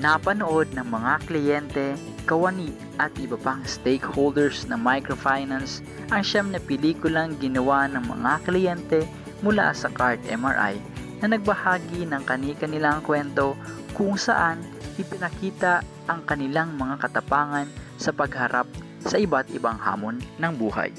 [0.00, 1.86] Napanood ng mga kliyente,
[2.24, 9.00] kawani at iba pang stakeholders ng microfinance ang siyam na pelikulang ginawa ng mga kliyente
[9.44, 10.80] mula sa Card MRI
[11.20, 13.56] na nagbahagi ng kani-kanilang kwento
[13.92, 14.60] kung saan
[14.96, 17.68] ipinakita ang kanilang mga katapangan
[18.00, 18.68] sa pagharap
[19.04, 20.92] sa iba't ibang hamon ng buhay.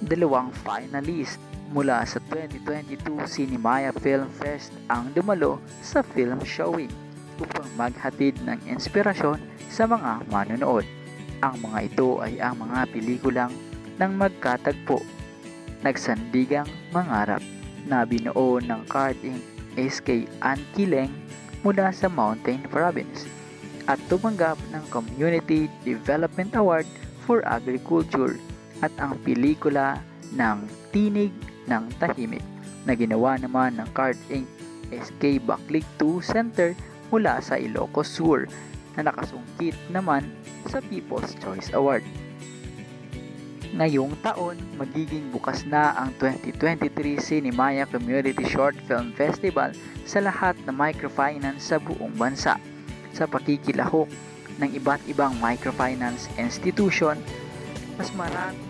[0.00, 1.36] Dalawang finalist
[1.76, 6.88] mula sa 2022 Cinemaya Film Fest ang dumalo sa film showing
[7.36, 9.36] upang maghatid ng inspirasyon
[9.68, 10.88] sa mga manonood.
[11.44, 13.52] Ang mga ito ay ang mga pelikulang
[14.00, 15.04] ng magkatagpo,
[15.84, 17.40] nagsandigang mangarap
[17.84, 19.40] na binuo ng Card Inc.
[19.78, 21.14] SK Ann Kileng
[21.62, 23.28] mula sa Mountain Province
[23.86, 26.88] at tumanggap ng Community Development Award
[27.24, 28.36] for Agriculture
[28.80, 30.00] at ang pelikula
[30.36, 31.32] ng Tinig
[31.68, 32.44] ng Tahimik
[32.84, 34.48] na ginawa naman ng Card Inc.
[34.90, 36.74] SK Backlick 2 Center
[37.14, 38.50] mula sa Ilocos Sur
[38.98, 40.26] na nakasungkit naman
[40.66, 42.02] sa People's Choice Award.
[43.70, 49.70] Ngayong taon, magiging bukas na ang 2023 Cinemaya Community Short Film Festival
[50.02, 52.58] sa lahat ng microfinance sa buong bansa
[53.14, 54.10] sa pakikilahok
[54.58, 57.14] ng iba't ibang microfinance institution
[57.94, 58.69] mas marami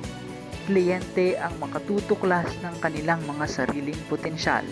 [0.67, 4.65] kliyente ang makatutuklas ng kanilang mga sariling potensyal.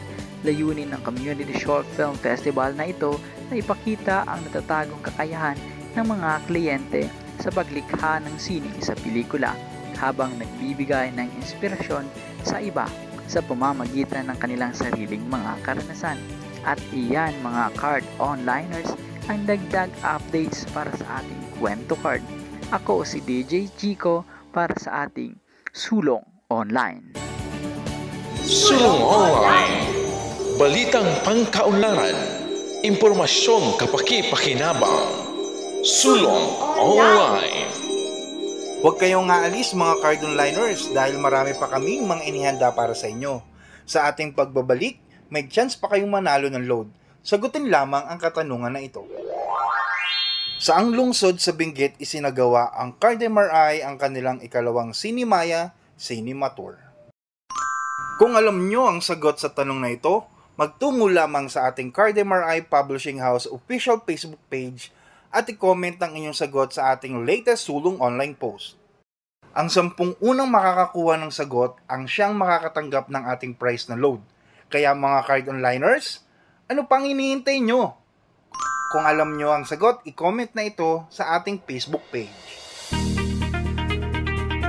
[0.42, 5.58] Layunin ng Community Short Film Festival na ito na ipakita ang natatagong kakayahan
[5.98, 7.02] ng mga kliyente
[7.38, 9.54] sa paglikha ng sining sa pelikula
[9.98, 12.06] habang nagbibigay ng inspirasyon
[12.46, 12.86] sa iba
[13.28, 16.18] sa pamamagitan ng kanilang sariling mga karanasan.
[16.66, 18.90] At iyan mga card onliners
[19.28, 22.24] ang dagdag updates para sa ating kwento card.
[22.72, 25.36] Ako si DJ Chico para sa ating
[25.76, 27.12] Sulong Online.
[28.40, 29.84] Sulong Online.
[30.56, 32.16] Balitang pangkaunlaran.
[32.80, 35.12] Impormasyong kapaki-pakinabang.
[35.84, 37.68] Sulong Online.
[38.80, 43.44] Huwag kayong aalis mga card onliners dahil marami pa kaming mga inihanda para sa inyo.
[43.84, 44.96] Sa ating pagbabalik,
[45.28, 46.88] may chance pa kayong manalo ng load.
[47.20, 49.04] Sagutin lamang ang katanungan na ito.
[50.58, 56.50] Saang lungsod sa Benguet isinagawa ang Card MRI ang kanilang ikalawang Cinemaya Cinema?
[58.18, 60.26] Kung alam nyo ang sagot sa tanong na ito,
[60.58, 64.90] magtungo lamang sa ating Card MRI Publishing House official Facebook page
[65.30, 68.74] at i-comment ang inyong sagot sa ating latest sulong online post.
[69.54, 74.18] Ang sampung unang makakakuha ng sagot ang siyang makakatanggap ng ating prize na load.
[74.66, 76.26] Kaya mga card onliners,
[76.66, 78.07] ano pang hinihintay nyo?
[78.88, 82.32] Kung alam nyo ang sagot, i-comment na ito sa ating Facebook page.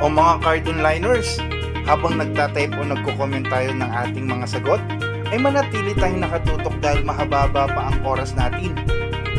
[0.03, 1.39] O mga card onliners,
[1.88, 4.84] habang nagtatype o nagko-comment tayo ng ating mga sagot,
[5.32, 8.75] ay manatili tayong nakatutok dahil mahaba pa ang oras natin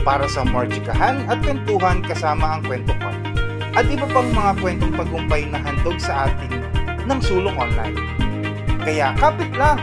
[0.00, 3.12] para sa more chikahan at kwentuhan kasama ang kwento ko.
[3.76, 6.56] At iba pang mga kwentong tagumpay na handog sa ating
[7.04, 8.00] ng sulong online.
[8.80, 9.76] Kaya kapit lang!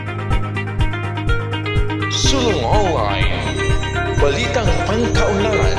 [2.10, 3.67] Sulong Online.
[4.18, 5.78] Balitang pangkaunlaran.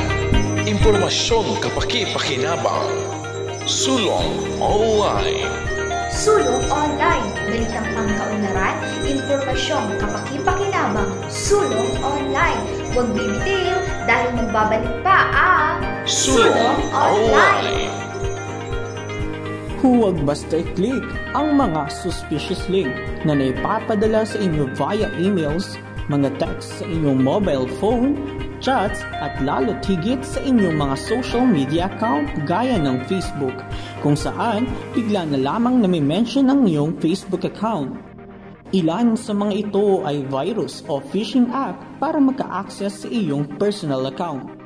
[0.64, 2.88] Impormasyong kapaki-pakinabang.
[3.68, 4.32] Sulong
[4.64, 5.44] Online.
[6.08, 7.36] Sulong Online.
[7.36, 11.12] Balitang pangkaunlaran, impormasyong kapaki-pakinabang.
[11.28, 12.64] Sulong Online.
[12.96, 13.76] Huwag bibitiw
[14.08, 17.92] dahil magbabalik pa ang Sulong Online.
[19.84, 21.04] Huwag basta i-click
[21.36, 22.96] ang mga suspicious link
[23.28, 25.76] na naipapadala sa inyo via emails,
[26.12, 28.18] mga text sa inyong mobile phone,
[28.60, 33.56] chats at lalo't higit sa inyong mga social media account gaya ng Facebook
[34.04, 37.96] kung saan bigla na lamang nami-mention ang iyong Facebook account.
[38.70, 44.59] Ilan sa mga ito ay virus o phishing app para maka-access sa iyong personal account.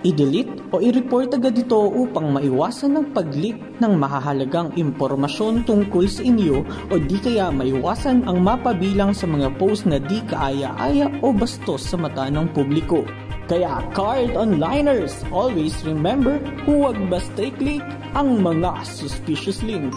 [0.00, 6.64] I-delete o i-report agad ito upang maiwasan ang pag-leak ng mahahalagang impormasyon tungkol sa inyo
[6.64, 12.00] o di kaya maiwasan ang mapabilang sa mga post na di kaaya-aya o bastos sa
[12.00, 13.04] mata ng publiko.
[13.44, 17.84] Kaya card onliners, always remember huwag basta i-click
[18.16, 19.92] ang mga suspicious link.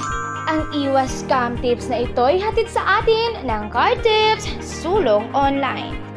[0.52, 6.13] Ang iwas scam tips na ito ay hatid sa atin ng Card Tips Sulong Online.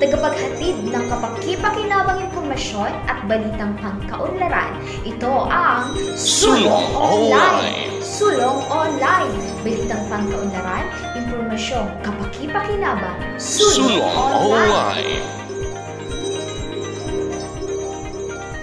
[0.00, 4.80] Tagapaghatid ng kapaki-pakinabang impormasyon at balitang pangkaunlaran.
[5.04, 8.00] Ito ang Sulong Online.
[8.00, 9.28] Sulong Online.
[9.60, 10.88] Balitang pangkaunlaran,
[11.20, 13.20] impormasyon kapaki-pakinabang.
[13.36, 15.20] Sulong Online.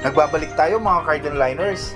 [0.01, 1.93] Nagbabalik tayo mga Cardinal Liners.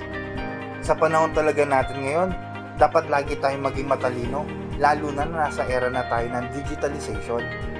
[0.86, 2.30] Sa panahon talaga natin ngayon,
[2.78, 4.46] dapat lagi tayong maging matalino,
[4.78, 7.71] lalo na na nasa era na tayo ng digitalization.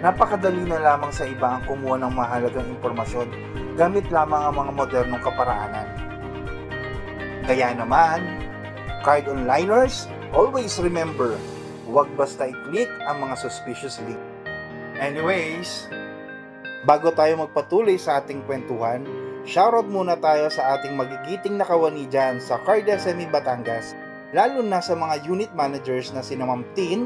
[0.00, 3.28] Napakadali na lamang sa iba ang kumuha ng mahalagang impormasyon
[3.76, 5.88] gamit lamang ang mga modernong kaparaanan.
[7.44, 8.24] Kaya naman,
[9.04, 11.36] card onliners, always remember,
[11.84, 14.20] huwag basta i-click ang mga suspicious link.
[14.96, 15.92] Anyways,
[16.88, 19.04] bago tayo magpatuloy sa ating kwentuhan,
[19.44, 23.92] shoutout muna tayo sa ating magigiting na kawani dyan sa Card SME Batangas,
[24.32, 27.04] lalo na sa mga unit managers na sina Ma'am Tin,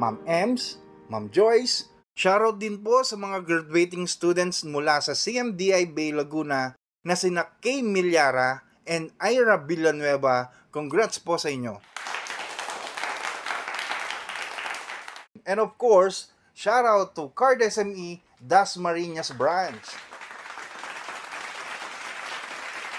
[0.00, 0.80] Ma'am Ems,
[1.12, 7.16] Ma'am Joyce, Shoutout din po sa mga graduating students mula sa CMDI Bay Laguna na
[7.16, 10.52] sina Kay Milyara and Ira Villanueva.
[10.68, 11.80] Congrats po sa inyo.
[15.48, 19.88] And of course, shoutout to Card SME Das Marinas Branch.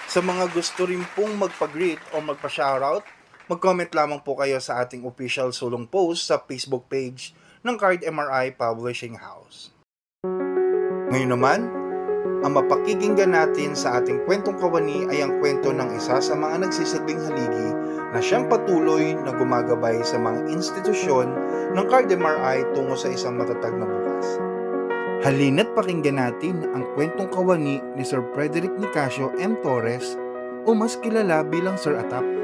[0.10, 3.06] Sa mga gusto rin pong magpag-greet o magpa-shoutout,
[3.46, 8.58] mag-comment lamang po kayo sa ating official sulong post sa Facebook page ng Card MRI
[8.58, 9.69] Publishing House.
[11.13, 11.69] Ngayon naman,
[12.41, 17.21] ang mapakikinggan natin sa ating kwentong kawani ay ang kwento ng isa sa mga nagsisilbing
[17.21, 17.69] haligi
[18.12, 21.30] na siyang patuloy na gumagabay sa mga institusyon
[21.78, 24.41] ng Card MRI tungo sa isang matatag na bukas.
[25.21, 29.54] Halina't pakinggan natin ang kwentong kawani ni Sir Frederick Nicasio M.
[29.62, 30.17] Torres
[30.65, 32.41] o mas kilala bilang Sir Atap.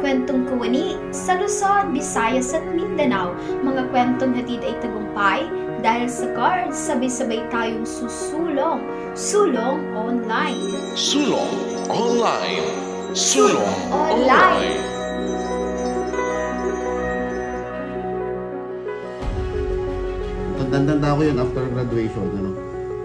[0.00, 3.36] Kwentong Kuwani sa Luzon, Visayas at Mindanao.
[3.60, 5.44] Mga kwentong hatid ay tagumpay
[5.84, 8.80] dahil sa cards sabay-sabay tayong susulong.
[9.12, 10.72] Sulong online.
[10.96, 11.52] Sulong
[11.92, 12.64] Online.
[13.12, 14.72] Sulong Online.
[14.72, 14.78] Online.
[20.70, 22.50] Tandang-tanda ko yun after graduation, ano.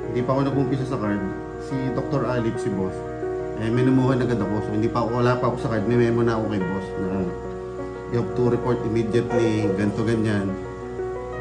[0.07, 1.19] Hindi pa ako nag-umpisa sa card.
[1.65, 2.23] Si Dr.
[2.29, 2.93] Alip, si boss,
[3.59, 4.67] eh, minumuhan agad ako.
[4.67, 5.87] So, hindi pa ako, wala pa ako sa card.
[5.87, 7.07] May memo na ako kay boss na
[8.11, 10.51] you have to report immediately, ganto ganyan.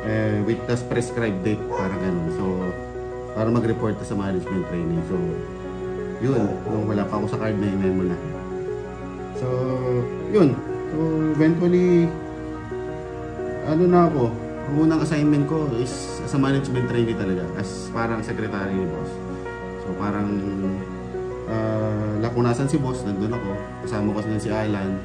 [0.05, 2.29] Eh, with the prescribed date, parang ganun.
[2.37, 2.45] So,
[3.35, 5.03] para mag-report sa management training.
[5.11, 5.17] So,
[6.23, 8.17] yun, nung wala pa ako sa card, may memo na.
[9.41, 9.47] So,
[10.31, 10.55] yun.
[10.95, 10.99] So,
[11.35, 12.07] eventually,
[13.67, 14.23] ano na ako,
[14.65, 15.91] ang unang assignment ko is
[16.31, 19.11] sa management trainee talaga, as parang secretary ni boss.
[19.85, 20.31] So, parang
[21.49, 23.51] uh, lakunasan si boss, nandun ako.
[23.85, 25.01] Kasama ko si Alan.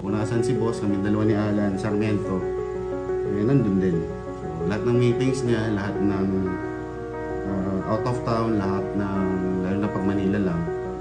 [0.00, 2.40] Lakunasan si boss, kami dalawa ni Alan, Sarmiento.
[3.30, 3.98] Eh, nandun din.
[4.40, 6.26] So, lahat ng meetings niya, lahat ng
[7.48, 9.26] uh, out of town, lahat ng,
[9.64, 10.60] lalo na pag Manila lang,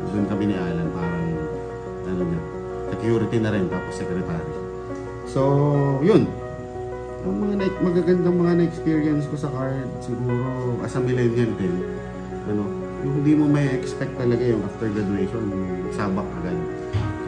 [0.09, 1.27] doon kami ni Alan, parang,
[2.09, 2.41] ano niya,
[2.95, 4.53] security na rin, tapos secretary.
[5.29, 5.41] So,
[6.01, 6.25] yun.
[7.27, 11.75] Ang mga na- magagandang mga na-experience ko sa card, siguro, as a millennial din,
[12.49, 15.43] ano, yung hindi mo may expect talaga yung after graduation,
[15.95, 16.59] sabak agad.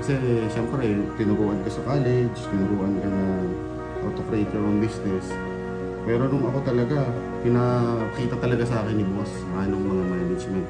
[0.01, 0.13] Kasi
[0.51, 0.83] syempre,
[1.15, 3.23] tinuruan ka sa college, tinuruan ka na
[4.01, 5.31] how to create your own business.
[6.03, 7.05] Pero nung ako talaga,
[7.45, 9.31] pinakita talaga sa akin ni boss,
[9.61, 10.67] anong mga management.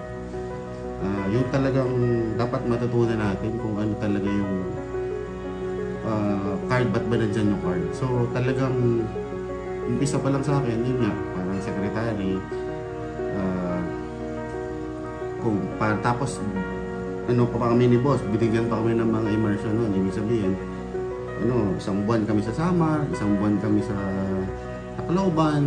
[1.01, 1.93] Ah, yung talagang
[2.37, 4.55] dapat matutunan natin kung ano talaga yung
[6.05, 7.83] ah, card, ba't ba nandyan yung card.
[7.97, 8.05] So
[8.35, 9.07] talagang,
[9.89, 12.37] umpisa pa lang sa akin, yun nga, parang secretary,
[13.33, 13.80] ah,
[15.41, 16.39] kung pa, tapos
[17.29, 20.53] ano pa, kami ni boss, binigyan pa kami ng mga immersion noon, ibig sabihin,
[21.41, 23.95] ano, isang buwan kami sa Samar, isang buwan kami sa
[25.01, 25.65] Tacloban,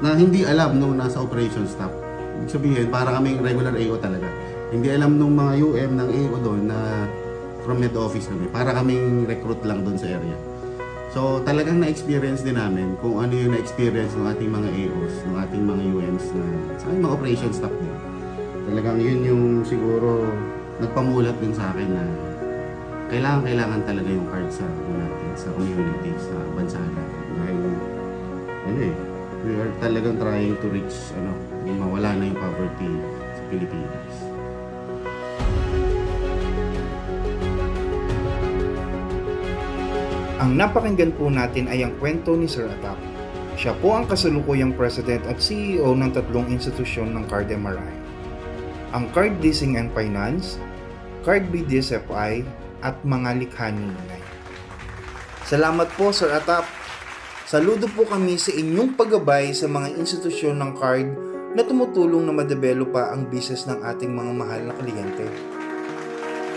[0.00, 1.92] na hindi alam nung nasa operation staff.
[2.40, 4.28] Ibig sabihin, para kaming regular AO talaga.
[4.70, 7.04] Hindi alam nung mga UM ng AO doon na
[7.66, 8.48] from head office kami.
[8.48, 10.36] Para kaming recruit lang doon sa area.
[11.10, 15.62] So talagang na-experience din namin kung ano yung na-experience ng ating mga AOs, ng ating
[15.66, 16.24] mga UMs
[17.02, 18.09] na operation staff din.
[18.70, 20.30] Talagang yun yung siguro
[20.78, 22.06] nagpamulat din sa akin na
[23.10, 27.58] kailangan kailangan talaga yung card sa ano natin sa community sa bansa natin dahil
[28.70, 28.94] ano eh
[29.42, 31.34] we are talagang trying to reach ano
[31.66, 32.90] yung mawala na yung poverty
[33.34, 34.14] sa Pilipinas
[40.40, 42.96] Ang napakinggan po natin ay ang kwento ni Sir Atap.
[43.60, 47.99] Siya po ang kasalukuyang President at CEO ng tatlong institusyon ng Card MRI.
[48.90, 50.58] Ang Card Leasing and Finance,
[51.22, 52.42] Card BDSFI,
[52.82, 54.22] at mga likha ni Ninay.
[55.46, 56.66] Salamat po Sir Atap.
[57.46, 61.06] Saludo po kami sa inyong paggabay sa mga institusyon ng card
[61.54, 65.26] na tumutulong na madevelop pa ang business ng ating mga mahal na kliyente.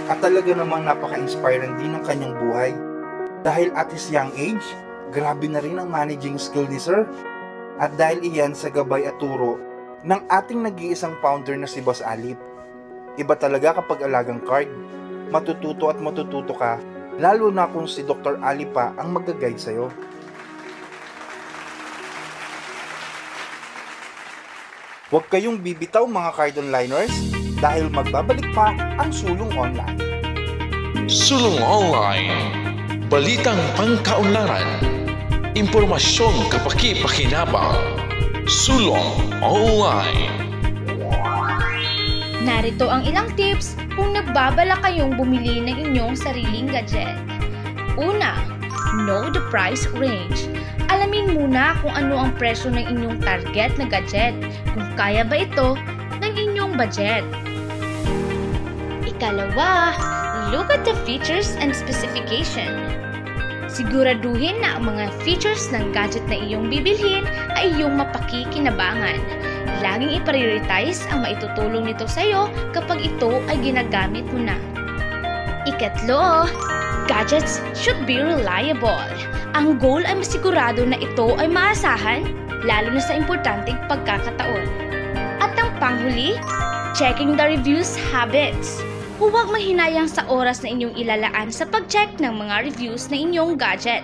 [0.09, 2.73] At talaga namang napaka-inspiring din ng kanyang buhay
[3.45, 4.65] dahil at his young age,
[5.13, 7.05] grabe na rin ang managing skill ni Sir.
[7.77, 9.72] At dahil iyan sa gabay at turo
[10.03, 12.35] ng ating nag-iisang founder na si Boss Alip.
[13.15, 14.67] Iba talaga kapag alagang card.
[15.31, 16.77] Matututo at matututo ka,
[17.17, 18.37] lalo na kung si Dr.
[18.43, 19.87] Ali pa ang mag-guide sa'yo.
[25.09, 27.13] Huwag kayong bibitaw mga card onliners
[27.61, 30.01] dahil magbabalik pa ang sulong online.
[31.05, 32.31] Sulong Online
[33.11, 34.81] Balitang pangkaunlaran
[35.53, 38.02] Impormasyong kapaki-pakinabang
[38.43, 40.27] Sulong Online
[42.43, 47.15] Narito ang ilang tips kung nagbabala kayong bumili ng inyong sariling gadget.
[47.95, 48.35] Una,
[49.07, 50.51] know the price range.
[50.91, 54.35] Alamin muna kung ano ang presyo ng inyong target na gadget,
[54.75, 55.79] kung kaya ba ito
[56.19, 57.23] ng inyong budget.
[59.07, 59.95] Ikalawa,
[60.51, 62.75] look at the features and specification.
[63.73, 67.25] Siguraduhin na ang mga features ng gadget na iyong bibilhin
[67.57, 69.17] ay iyong mapakikinabangan.
[69.81, 74.53] Laging i-prioritize ang maitutulong nito sa iyo kapag ito ay ginagamit mo na.
[75.65, 76.45] Ikatlo,
[77.09, 79.09] gadgets should be reliable.
[79.57, 82.29] Ang goal ay masigurado na ito ay maasahan,
[82.69, 84.69] lalo na sa importanteng pagkakataon.
[85.41, 86.37] At ang panghuli,
[86.93, 88.85] checking the reviews habits.
[89.21, 94.01] Huwag mahinayang sa oras na inyong ilalaan sa pag-check ng mga reviews na inyong gadget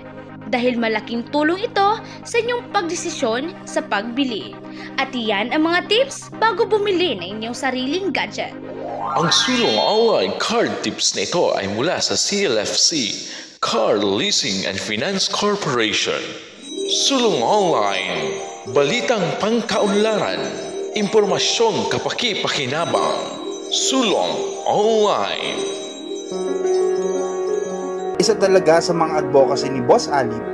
[0.53, 4.53] dahil malaking tulong ito sa inyong pagdesisyon sa pagbili.
[5.01, 8.53] At iyan ang mga tips bago bumili ng inyong sariling gadget.
[9.17, 13.17] Ang sulong online card tips na ito ay mula sa CLFC,
[13.65, 16.21] Car Leasing and Finance Corporation.
[17.09, 18.45] Sulong online,
[18.77, 20.41] balitang pangkaunlaran,
[20.93, 23.41] impormasyong kapaki-pakinabang.
[23.69, 25.65] Sulong online.
[28.21, 30.45] Isa talaga sa mga advocacy ni Boss Alip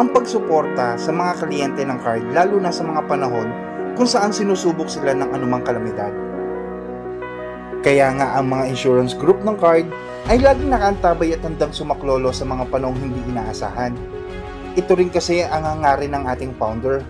[0.00, 3.52] ang pagsuporta sa mga kliyente ng card lalo na sa mga panahon
[3.92, 6.16] kung saan sinusubok sila ng anumang kalamidad.
[7.84, 9.84] Kaya nga ang mga insurance group ng card
[10.32, 13.92] ay laging nakaantabay at handang sumaklolo sa mga panahong hindi inaasahan.
[14.80, 17.04] Ito rin kasi ang hangarin ng ating founder,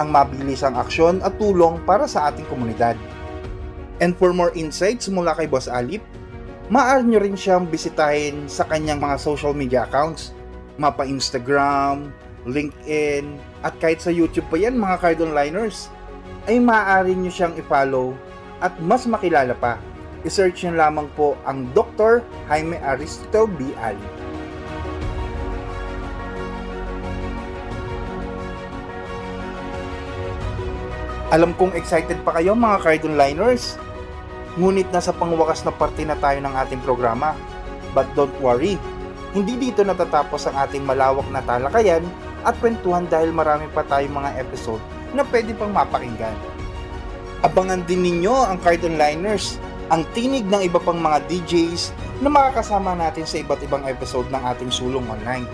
[0.00, 2.96] ang mabilisang aksyon at tulong para sa ating komunidad.
[4.00, 6.00] And for more insights mula kay Boss Alip,
[6.72, 10.32] maaari nyo rin siyang bisitahin sa kanyang mga social media accounts,
[10.80, 12.08] mapa Instagram,
[12.48, 15.92] LinkedIn, at kahit sa YouTube pa yan mga card onliners,
[16.50, 18.16] ay maaari nyo siyang i-follow
[18.64, 19.78] at mas makilala pa.
[20.22, 22.22] I-search nyo lamang po ang Dr.
[22.46, 23.74] Jaime Aristo B.
[23.78, 24.31] Ali.
[31.32, 33.80] Alam kong excited pa kayo mga card onliners.
[34.60, 37.32] Ngunit nasa pangwakas na parte na tayo ng ating programa.
[37.96, 38.76] But don't worry,
[39.32, 42.04] hindi dito natatapos ang ating malawak na talakayan
[42.44, 44.84] at kwentuhan dahil marami pa tayong mga episode
[45.16, 46.36] na pwede pang mapakinggan.
[47.40, 49.56] Abangan din ninyo ang Card Onliners,
[49.88, 54.42] ang tinig ng iba pang mga DJs na makakasama natin sa iba't ibang episode ng
[54.52, 55.48] ating sulong online.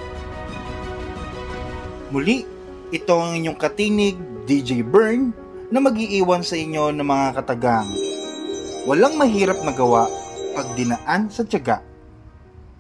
[2.11, 2.43] Muli,
[2.91, 7.89] ito ang inyong katinig, DJ Burn, na magiiwan sa inyo ng mga katagang.
[8.89, 10.09] Walang mahirap na gawa
[10.57, 11.85] pag dinaan sa tiyaga.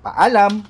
[0.00, 0.64] Paalam!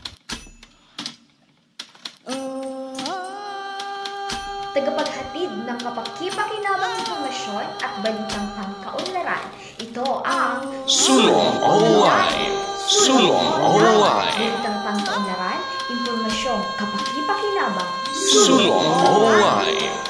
[4.74, 9.44] Tagapaghatid ng kapaki-pakinabang informasyon at balitang pangkaunlaran.
[9.78, 12.50] Ito ang Sulong Online.
[12.82, 14.38] Sulong Online.
[14.38, 17.90] Balitang pangkaunlaran, impormasyong kapaki-pakinabang.
[18.14, 20.07] Sulong Online.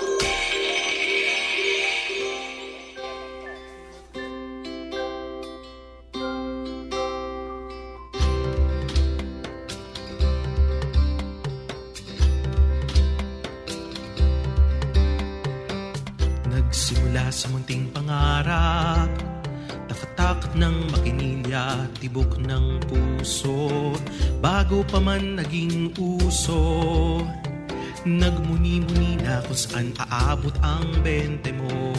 [17.09, 19.09] Nagsimula sa munting pangarap.
[19.89, 23.97] Takatak ng makinilya, tibok ng puso.
[24.45, 27.25] Bago pa man naging uso
[28.05, 31.97] Nagmuni-muni na kung saan aabot ang bente mo